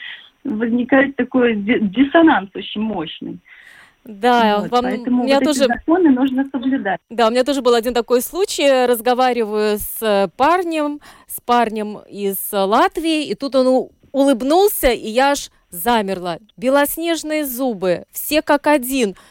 [0.44, 3.38] Возникает такой диссонанс очень мощный.
[4.06, 5.66] Да, вот, вам, поэтому у меня вот тоже...
[5.66, 7.00] законы нужно соблюдать.
[7.10, 8.86] Да, у меня тоже был один такой случай.
[8.86, 16.38] Разговариваю с парнем, с парнем из Латвии, и тут он улыбнулся, и я аж замерла.
[16.56, 19.16] Белоснежные зубы, все как один–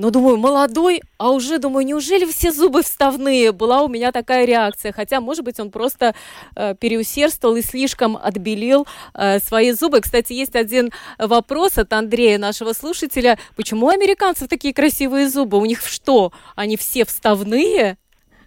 [0.00, 3.52] но думаю, молодой, а уже думаю, неужели все зубы вставные?
[3.52, 4.92] Была у меня такая реакция.
[4.92, 6.14] Хотя, может быть, он просто
[6.56, 10.00] э, переусердствовал и слишком отбелил э, свои зубы.
[10.00, 13.38] Кстати, есть один вопрос от Андрея, нашего слушателя.
[13.56, 15.58] Почему у американцев такие красивые зубы?
[15.58, 17.98] У них что, они все вставные?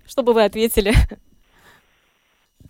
[0.07, 0.95] Что бы вы ответили?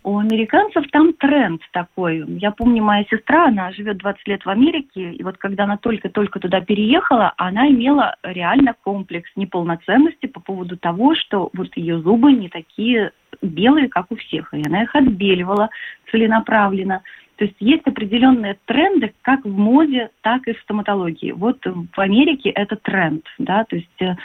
[0.03, 2.25] У американцев там тренд такой.
[2.27, 6.39] Я помню, моя сестра, она живет 20 лет в Америке, и вот когда она только-только
[6.39, 12.49] туда переехала, она имела реально комплекс неполноценности по поводу того, что вот ее зубы не
[12.49, 13.11] такие
[13.41, 15.69] белые, как у всех, и она их отбеливала
[16.11, 17.01] целенаправленно.
[17.37, 21.31] То есть есть определенные тренды как в моде, так и в стоматологии.
[21.31, 24.15] Вот в Америке это тренд, да, то есть э,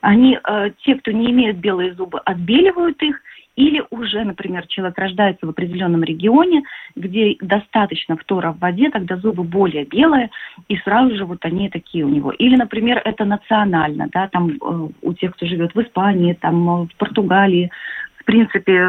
[0.00, 3.20] они, э, те, кто не имеют белые зубы, отбеливают их,
[3.56, 6.64] или уже, например, человек рождается в определенном регионе,
[6.96, 10.30] где достаточно фтора в воде, тогда зубы более белые,
[10.68, 12.32] и сразу же вот они такие у него.
[12.32, 16.86] Или, например, это национально, да, там э, у тех, кто живет в Испании, там э,
[16.86, 17.70] в Португалии,
[18.18, 18.88] в принципе,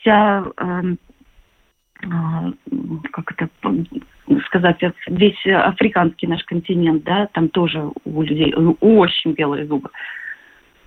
[0.00, 0.82] вся э,
[3.12, 3.48] как это
[4.46, 9.90] сказать, весь африканский наш континент, да, там тоже у людей очень белые зубы.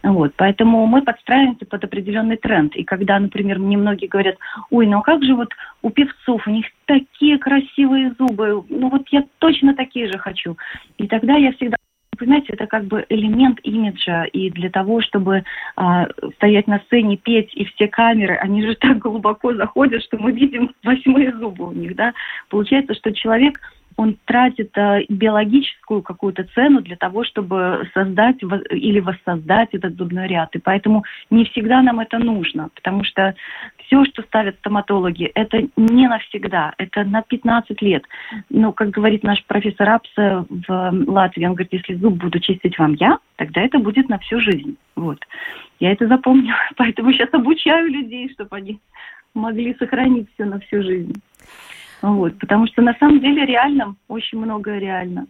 [0.03, 2.75] Вот, поэтому мы подстраиваемся под определенный тренд.
[2.75, 4.35] И когда, например, мне многие говорят,
[4.69, 5.49] ой, ну а как же вот
[5.81, 10.57] у певцов, у них такие красивые зубы, ну вот я точно такие же хочу.
[10.97, 11.77] И тогда я всегда
[12.17, 15.43] понимаете, это как бы элемент имиджа, и для того, чтобы
[15.75, 20.31] а, стоять на сцене, петь, и все камеры, они же так глубоко заходят, что мы
[20.31, 22.13] видим восьмые зубы у них, да.
[22.49, 23.59] Получается, что человек
[23.97, 28.37] он тратит э, биологическую какую-то цену для того, чтобы создать
[28.71, 30.55] или воссоздать этот зубной ряд.
[30.55, 33.35] И поэтому не всегда нам это нужно, потому что
[33.85, 38.03] все, что ставят стоматологи, это не навсегда, это на 15 лет.
[38.49, 42.93] Но, как говорит наш профессор Апса в Латвии, он говорит, если зуб буду чистить вам
[42.95, 44.77] я, тогда это будет на всю жизнь.
[44.95, 45.19] Вот.
[45.79, 48.79] Я это запомнила, поэтому сейчас обучаю людей, чтобы они
[49.33, 51.13] могли сохранить все на всю жизнь.
[52.03, 55.25] Вот, потому что на самом деле реально очень многое реально.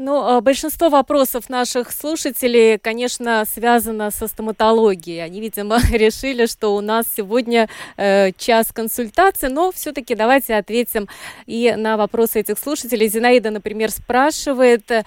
[0.00, 5.24] Ну, а большинство вопросов наших слушателей, конечно, связано со стоматологией.
[5.24, 11.08] Они, видимо, решили, что у нас сегодня э, час консультации, но все-таки давайте ответим
[11.46, 13.08] и на вопросы этих слушателей.
[13.08, 15.02] Зинаида, например, спрашивает, э,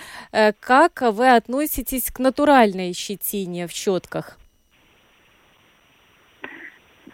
[0.60, 4.41] как вы относитесь к натуральной щетине в щетках?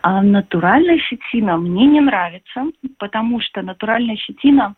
[0.01, 2.65] А натуральная щетина мне не нравится,
[2.97, 4.75] потому что натуральная щетина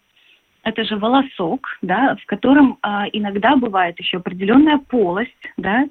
[0.63, 5.86] это же волосок, да, в котором а, иногда бывает еще определенная полость, да.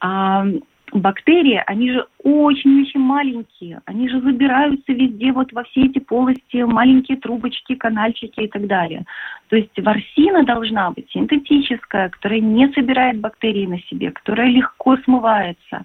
[0.00, 0.46] А,
[0.92, 7.18] бактерии, они же очень-очень маленькие, они же забираются везде, вот во все эти полости, маленькие
[7.18, 9.04] трубочки, канальчики и так далее.
[9.48, 15.84] То есть ворсина должна быть синтетическая, которая не собирает бактерии на себе, которая легко смывается.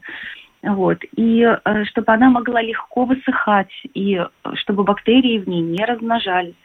[0.64, 1.00] Вот.
[1.16, 6.56] И э, чтобы она могла легко высыхать, и э, чтобы бактерии в ней не размножались.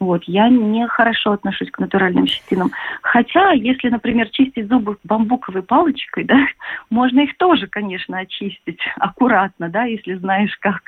[0.00, 2.70] Вот, я не хорошо отношусь к натуральным щетинам.
[3.02, 6.38] Хотя, если, например, чистить зубы бамбуковой палочкой, да,
[6.90, 10.82] можно их тоже, конечно, очистить аккуратно, да, если знаешь как.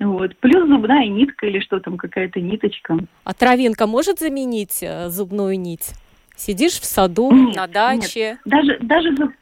[0.00, 0.36] Вот.
[0.36, 2.98] Плюс зубная нитка или что там, какая-то ниточка.
[3.24, 5.94] А травинка может заменить э, зубную нить?
[6.36, 8.30] Сидишь в саду, нет, на даче?
[8.30, 8.38] Нет.
[8.44, 9.32] Даже, даже, зуб,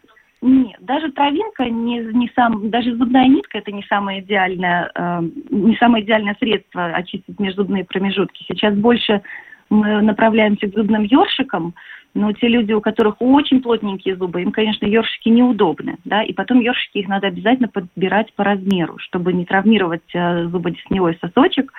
[0.42, 5.76] нет, даже травинка не, не сам, даже зубная нитка это не самое идеальное, э, не
[5.76, 8.44] самое идеальное средство очистить межзубные промежутки.
[8.48, 9.22] Сейчас больше
[9.70, 11.74] мы направляемся к зубным ёршикам,
[12.14, 16.60] но те люди, у которых очень плотненькие зубы, им, конечно, ёршики неудобны, да, и потом
[16.60, 21.72] ёршики их надо обязательно подбирать по размеру, чтобы не травмировать э, зубодесневой сосочек,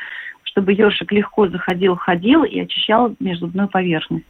[0.53, 4.25] чтобы ёршик легко заходил, ходил и очищал межзубную поверхность.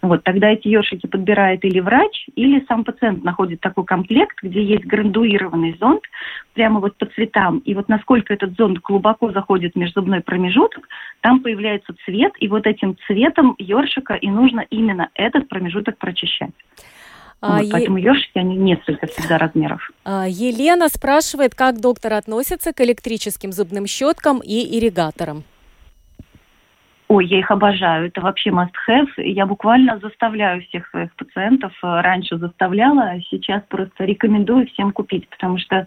[0.00, 4.86] Вот, тогда эти ёршики подбирает или врач, или сам пациент находит такой комплект, где есть
[4.86, 6.00] градуированный зонд,
[6.54, 7.58] прямо вот по цветам.
[7.58, 10.88] И вот насколько этот зонд глубоко заходит в межзубной промежуток,
[11.20, 16.54] там появляется цвет, и вот этим цветом ёршика и нужно именно этот промежуток прочищать.
[17.42, 17.70] А, вот, е...
[17.70, 19.90] Поэтому ёршики, они несколько всегда размеров.
[20.04, 25.44] А, Елена спрашивает, как доктор относится к электрическим зубным щеткам и ирригаторам.
[27.08, 28.08] Ой, я их обожаю.
[28.08, 29.08] Это вообще must-have.
[29.18, 31.72] Я буквально заставляю всех своих пациентов.
[31.82, 35.86] Э, раньше заставляла, а сейчас просто рекомендую всем купить, потому что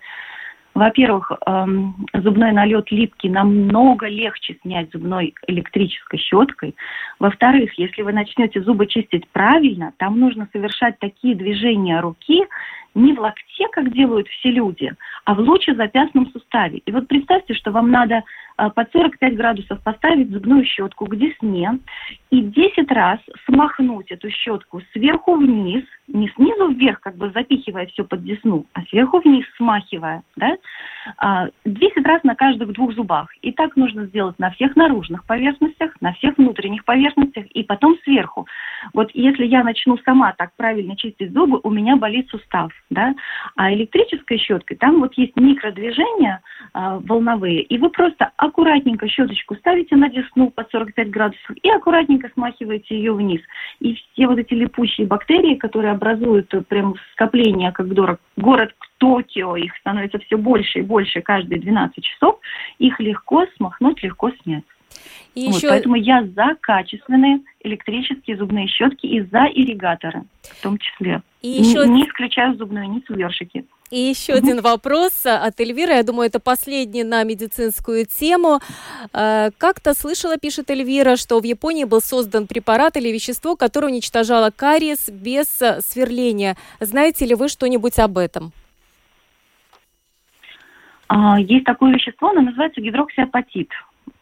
[0.76, 6.76] во-первых, эм, зубной налет липкий намного легче снять зубной электрической щеткой.
[7.20, 12.46] Во-вторых, если вы начнете зубы чистить правильно, там нужно совершать такие движения руки,
[12.96, 14.92] не в локте, как делают все люди,
[15.26, 16.80] а в лучезапястном суставе.
[16.86, 18.24] И вот представьте, что вам надо
[18.58, 21.80] а, под 45 градусов поставить зубную щетку к десне
[22.30, 28.04] и 10 раз смахнуть эту щетку сверху вниз, не снизу вверх, как бы запихивая все
[28.04, 30.58] под десну, а сверху вниз смахивая, да,
[31.66, 33.30] 10 а, раз на каждых двух зубах.
[33.42, 38.48] И так нужно сделать на всех наружных поверхностях, на всех внутренних поверхностях и потом сверху.
[38.94, 43.14] Вот если я начну сама так правильно чистить зубы, у меня болит сустав, да,
[43.56, 46.42] а электрической щеткой там вот есть микродвижения
[46.74, 52.30] э, волновые, и вы просто аккуратненько щеточку ставите на десну под 45 градусов и аккуратненько
[52.34, 53.42] смахиваете ее вниз.
[53.80, 59.76] И все вот эти липучие бактерии, которые образуют прям скопление, как город, город Токио, их
[59.78, 62.40] становится все больше и больше каждые 12 часов,
[62.78, 64.64] их легко смахнуть, легко снять.
[65.36, 65.70] И вот, еще...
[65.70, 71.22] Поэтому я за качественные электрические зубные щетки и за ирригаторы в том числе.
[71.42, 71.88] И еще...
[71.88, 73.66] не, исключаю зубную ницу ёршики.
[73.92, 75.94] И еще один вопрос от Эльвиры.
[75.94, 78.60] Я думаю, это последний на медицинскую тему.
[79.14, 84.52] Э, как-то слышала, пишет Эльвира, что в Японии был создан препарат или вещество, которое уничтожало
[84.52, 86.56] кариес без сверления.
[86.80, 88.52] Знаете ли вы что-нибудь об этом?
[91.10, 93.70] А, есть такое вещество, оно называется гидроксиапатит.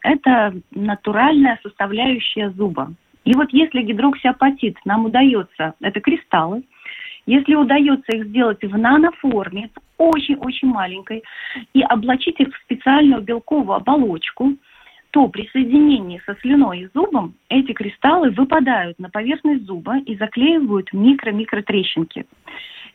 [0.02, 2.92] Это натуральная составляющая зуба.
[3.24, 6.62] И вот если гидроксиапатит нам удается, это кристаллы,
[7.26, 9.68] если удается их сделать в наноформе,
[9.98, 11.22] очень-очень маленькой,
[11.74, 14.54] и облачить их в специальную белковую оболочку,
[15.10, 20.90] то при соединении со слюной и зубом эти кристаллы выпадают на поверхность зуба и заклеивают
[20.94, 22.24] микро-микро трещинки.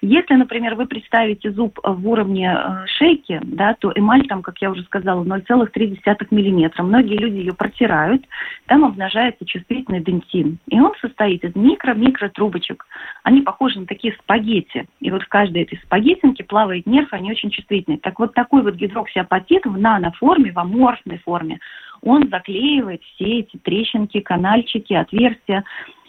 [0.02, 4.72] Если, например, вы представите зуб в уровне э, шейки, да, то эмаль там, как я
[4.72, 6.84] уже сказала, 0,3 мм.
[6.84, 8.24] Многие люди ее протирают,
[8.66, 10.58] там обнажается чувствительный дентин.
[10.70, 12.86] И он состоит из микро-микро трубочек.
[13.24, 14.86] Они похожи на такие спагетти.
[15.00, 18.00] И вот в каждой этой спагеттинке плавает нерв, они очень чувствительные.
[18.00, 21.60] Так вот такой вот гидроксиапатит в наноформе, в аморфной форме,
[22.02, 25.64] он заклеивает все эти трещинки, канальчики, отверстия.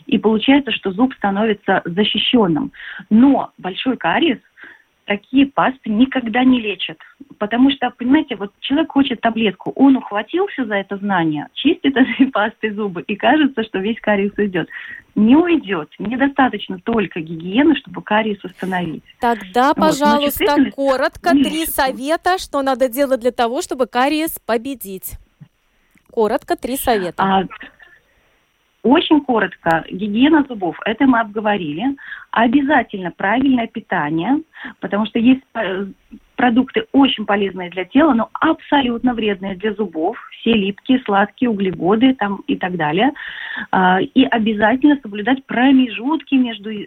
[0.06, 2.72] И получается, что зуб становится защищенным.
[3.10, 4.38] Но большой кариес
[5.06, 6.98] такие пасты никогда не лечат.
[7.38, 12.70] Потому что, понимаете, вот человек хочет таблетку, он ухватился за это знание, чистит этой пастой
[12.70, 14.68] зубы, и кажется, что весь кариес уйдет.
[15.14, 15.90] Не уйдет.
[15.98, 19.04] Недостаточно только гигиены, чтобы кариес установить.
[19.20, 19.76] Тогда, вот.
[19.76, 25.18] пожалуйста, коротко три совета, что надо делать для того, чтобы кариес победить.
[26.10, 27.22] Коротко три совета.
[27.22, 27.44] А,
[28.84, 31.96] очень коротко, гигиена зубов, это мы обговорили.
[32.30, 34.42] Обязательно правильное питание,
[34.80, 35.86] потому что есть э,
[36.36, 40.16] продукты очень полезные для тела, но абсолютно вредные для зубов.
[40.40, 43.12] Все липкие, сладкие, углеводы там и так далее.
[43.70, 46.86] А, и обязательно соблюдать промежутки между э,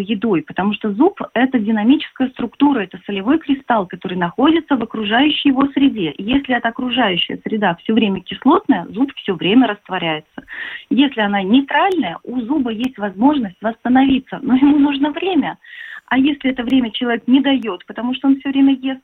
[0.00, 5.66] едой, потому что зуб– это динамическая структура, это солевой кристалл, который находится в окружающей его
[5.68, 6.14] среде.
[6.18, 10.44] Если эта окружающая среда все время кислотная, зуб все время растворяется.
[10.90, 15.58] Если она нейтральная, у зуба есть возможность восстановиться, но ему нужно время.
[16.06, 19.02] А если это время человек не дает, потому что он все время ест,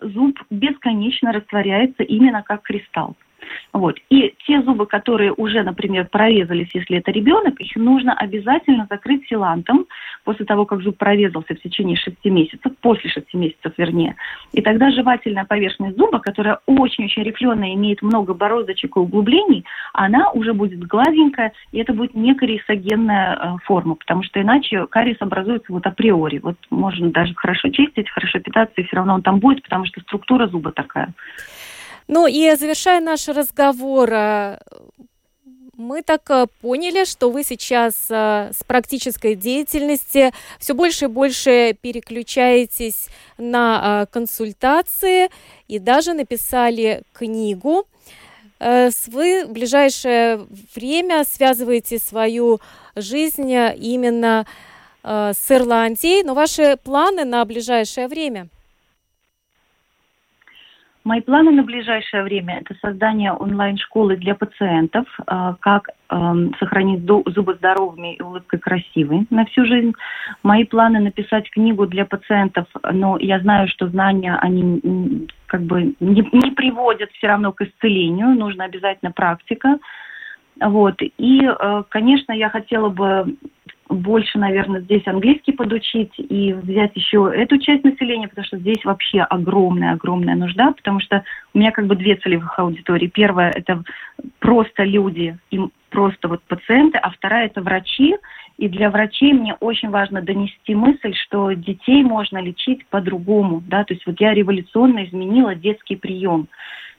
[0.00, 3.16] зуб бесконечно растворяется именно как кристалл.
[3.72, 3.98] Вот.
[4.10, 9.86] И те зубы, которые уже, например, прорезались, если это ребенок, их нужно обязательно закрыть силантом
[10.24, 14.16] после того, как зуб прорезался в течение 6 месяцев, после 6 месяцев вернее.
[14.52, 20.54] И тогда жевательная поверхность зуба, которая очень-очень рифленая, имеет много бороздочек и углублений, она уже
[20.54, 25.86] будет гладенькая, и это будет не кариесогенная э, форма, потому что иначе кариес образуется вот
[25.86, 26.38] априори.
[26.38, 30.00] Вот можно даже хорошо чистить, хорошо питаться, и все равно он там будет, потому что
[30.00, 31.12] структура зуба такая.
[32.08, 34.58] Ну и завершая наш разговор, э,
[35.76, 41.76] мы так э, поняли, что вы сейчас э, с практической деятельности все больше и больше
[41.78, 45.28] переключаетесь на консультации
[45.68, 47.86] и даже написали книгу.
[48.58, 50.44] Вы в ближайшее
[50.74, 52.58] время связываете свою
[52.96, 54.46] жизнь именно
[55.04, 58.48] с Ирландией, но ваши планы на ближайшее время–
[61.08, 67.54] Мои планы на ближайшее время– это создание онлайн-школы для пациентов, э, как эм, сохранить зубы
[67.54, 69.94] здоровыми и улыбкой красивой на всю жизнь.
[70.42, 76.28] Мои планы– написать книгу для пациентов, но я знаю, что знания, они как бы не,
[76.30, 79.78] не приводят все равно к исцелению, нужна обязательно практика.
[80.60, 81.00] Вот.
[81.00, 83.34] И, э, конечно, я хотела бы
[83.88, 89.20] больше, наверное, здесь английский подучить и взять еще эту часть населения, потому что здесь вообще
[89.20, 91.24] огромная-огромная нужда, потому что
[91.54, 93.06] у меня как бы две целевых аудитории.
[93.06, 93.82] Первая– это
[94.40, 98.16] просто люди, им просто вот пациенты, а вторая– это врачи.
[98.58, 103.94] И для врачей мне очень важно донести мысль, что детей можно лечить по-другому, да, то
[103.94, 106.48] есть вот я революционно изменила детский прием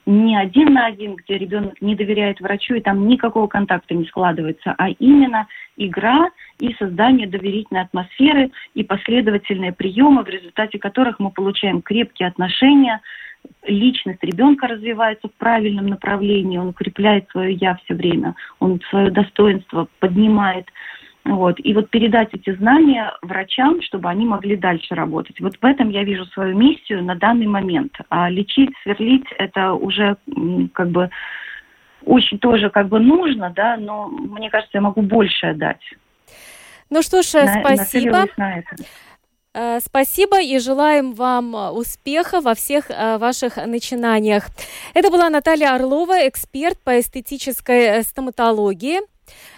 [0.06, 4.74] не один на один, где ребенок не доверяет врачу, и там никакого контакта не складывается,
[4.78, 5.46] а именно
[5.76, 13.00] игра и создание доверительной атмосферы и последовательные приемы, в результате которых мы получаем крепкие отношения,
[13.66, 19.88] личность ребенка развивается в правильном направлении, он укрепляет свое я все время, он свое достоинство
[19.98, 20.66] поднимает.
[21.24, 21.56] Вот.
[21.62, 25.38] И вот передать эти знания врачам, чтобы они могли дальше работать.
[25.40, 27.92] Вот в этом я вижу свою миссию на данный момент.
[28.08, 30.16] А лечить, сверлить, это уже
[30.72, 31.10] как бы
[32.04, 35.82] очень тоже как бы нужно, да, но мне кажется, я могу больше отдать.
[36.88, 38.26] Ну что ж, на, спасибо.
[38.36, 38.76] На это.
[39.52, 44.48] Э, спасибо и желаем вам успеха во всех э, ваших начинаниях.
[44.94, 49.00] Это была Наталья Орлова, эксперт по эстетической э, стоматологии.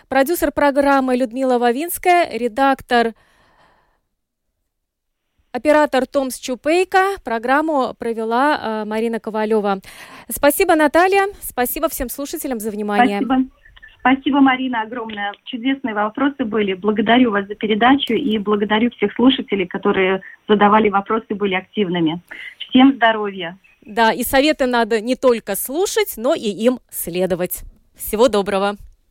[0.08, 3.14] Продюсер программы Людмила Вавинская, редактор
[5.52, 7.18] Оператор Томс Чупейка.
[7.22, 9.80] Программу провела э, Марина Ковалева.
[10.30, 11.26] Спасибо, Наталья.
[11.42, 13.20] Спасибо всем слушателям за внимание.
[13.20, 13.50] Спасибо.
[14.00, 15.32] Спасибо, Марина, огромное.
[15.44, 16.72] Чудесные вопросы были.
[16.72, 22.20] Благодарю вас за передачу и благодарю всех слушателей, которые задавали вопросы, были активными.
[22.68, 23.56] Всем здоровья.
[23.82, 27.62] Да, и советы надо не только слушать, но и им следовать.
[27.94, 28.76] Всего доброго.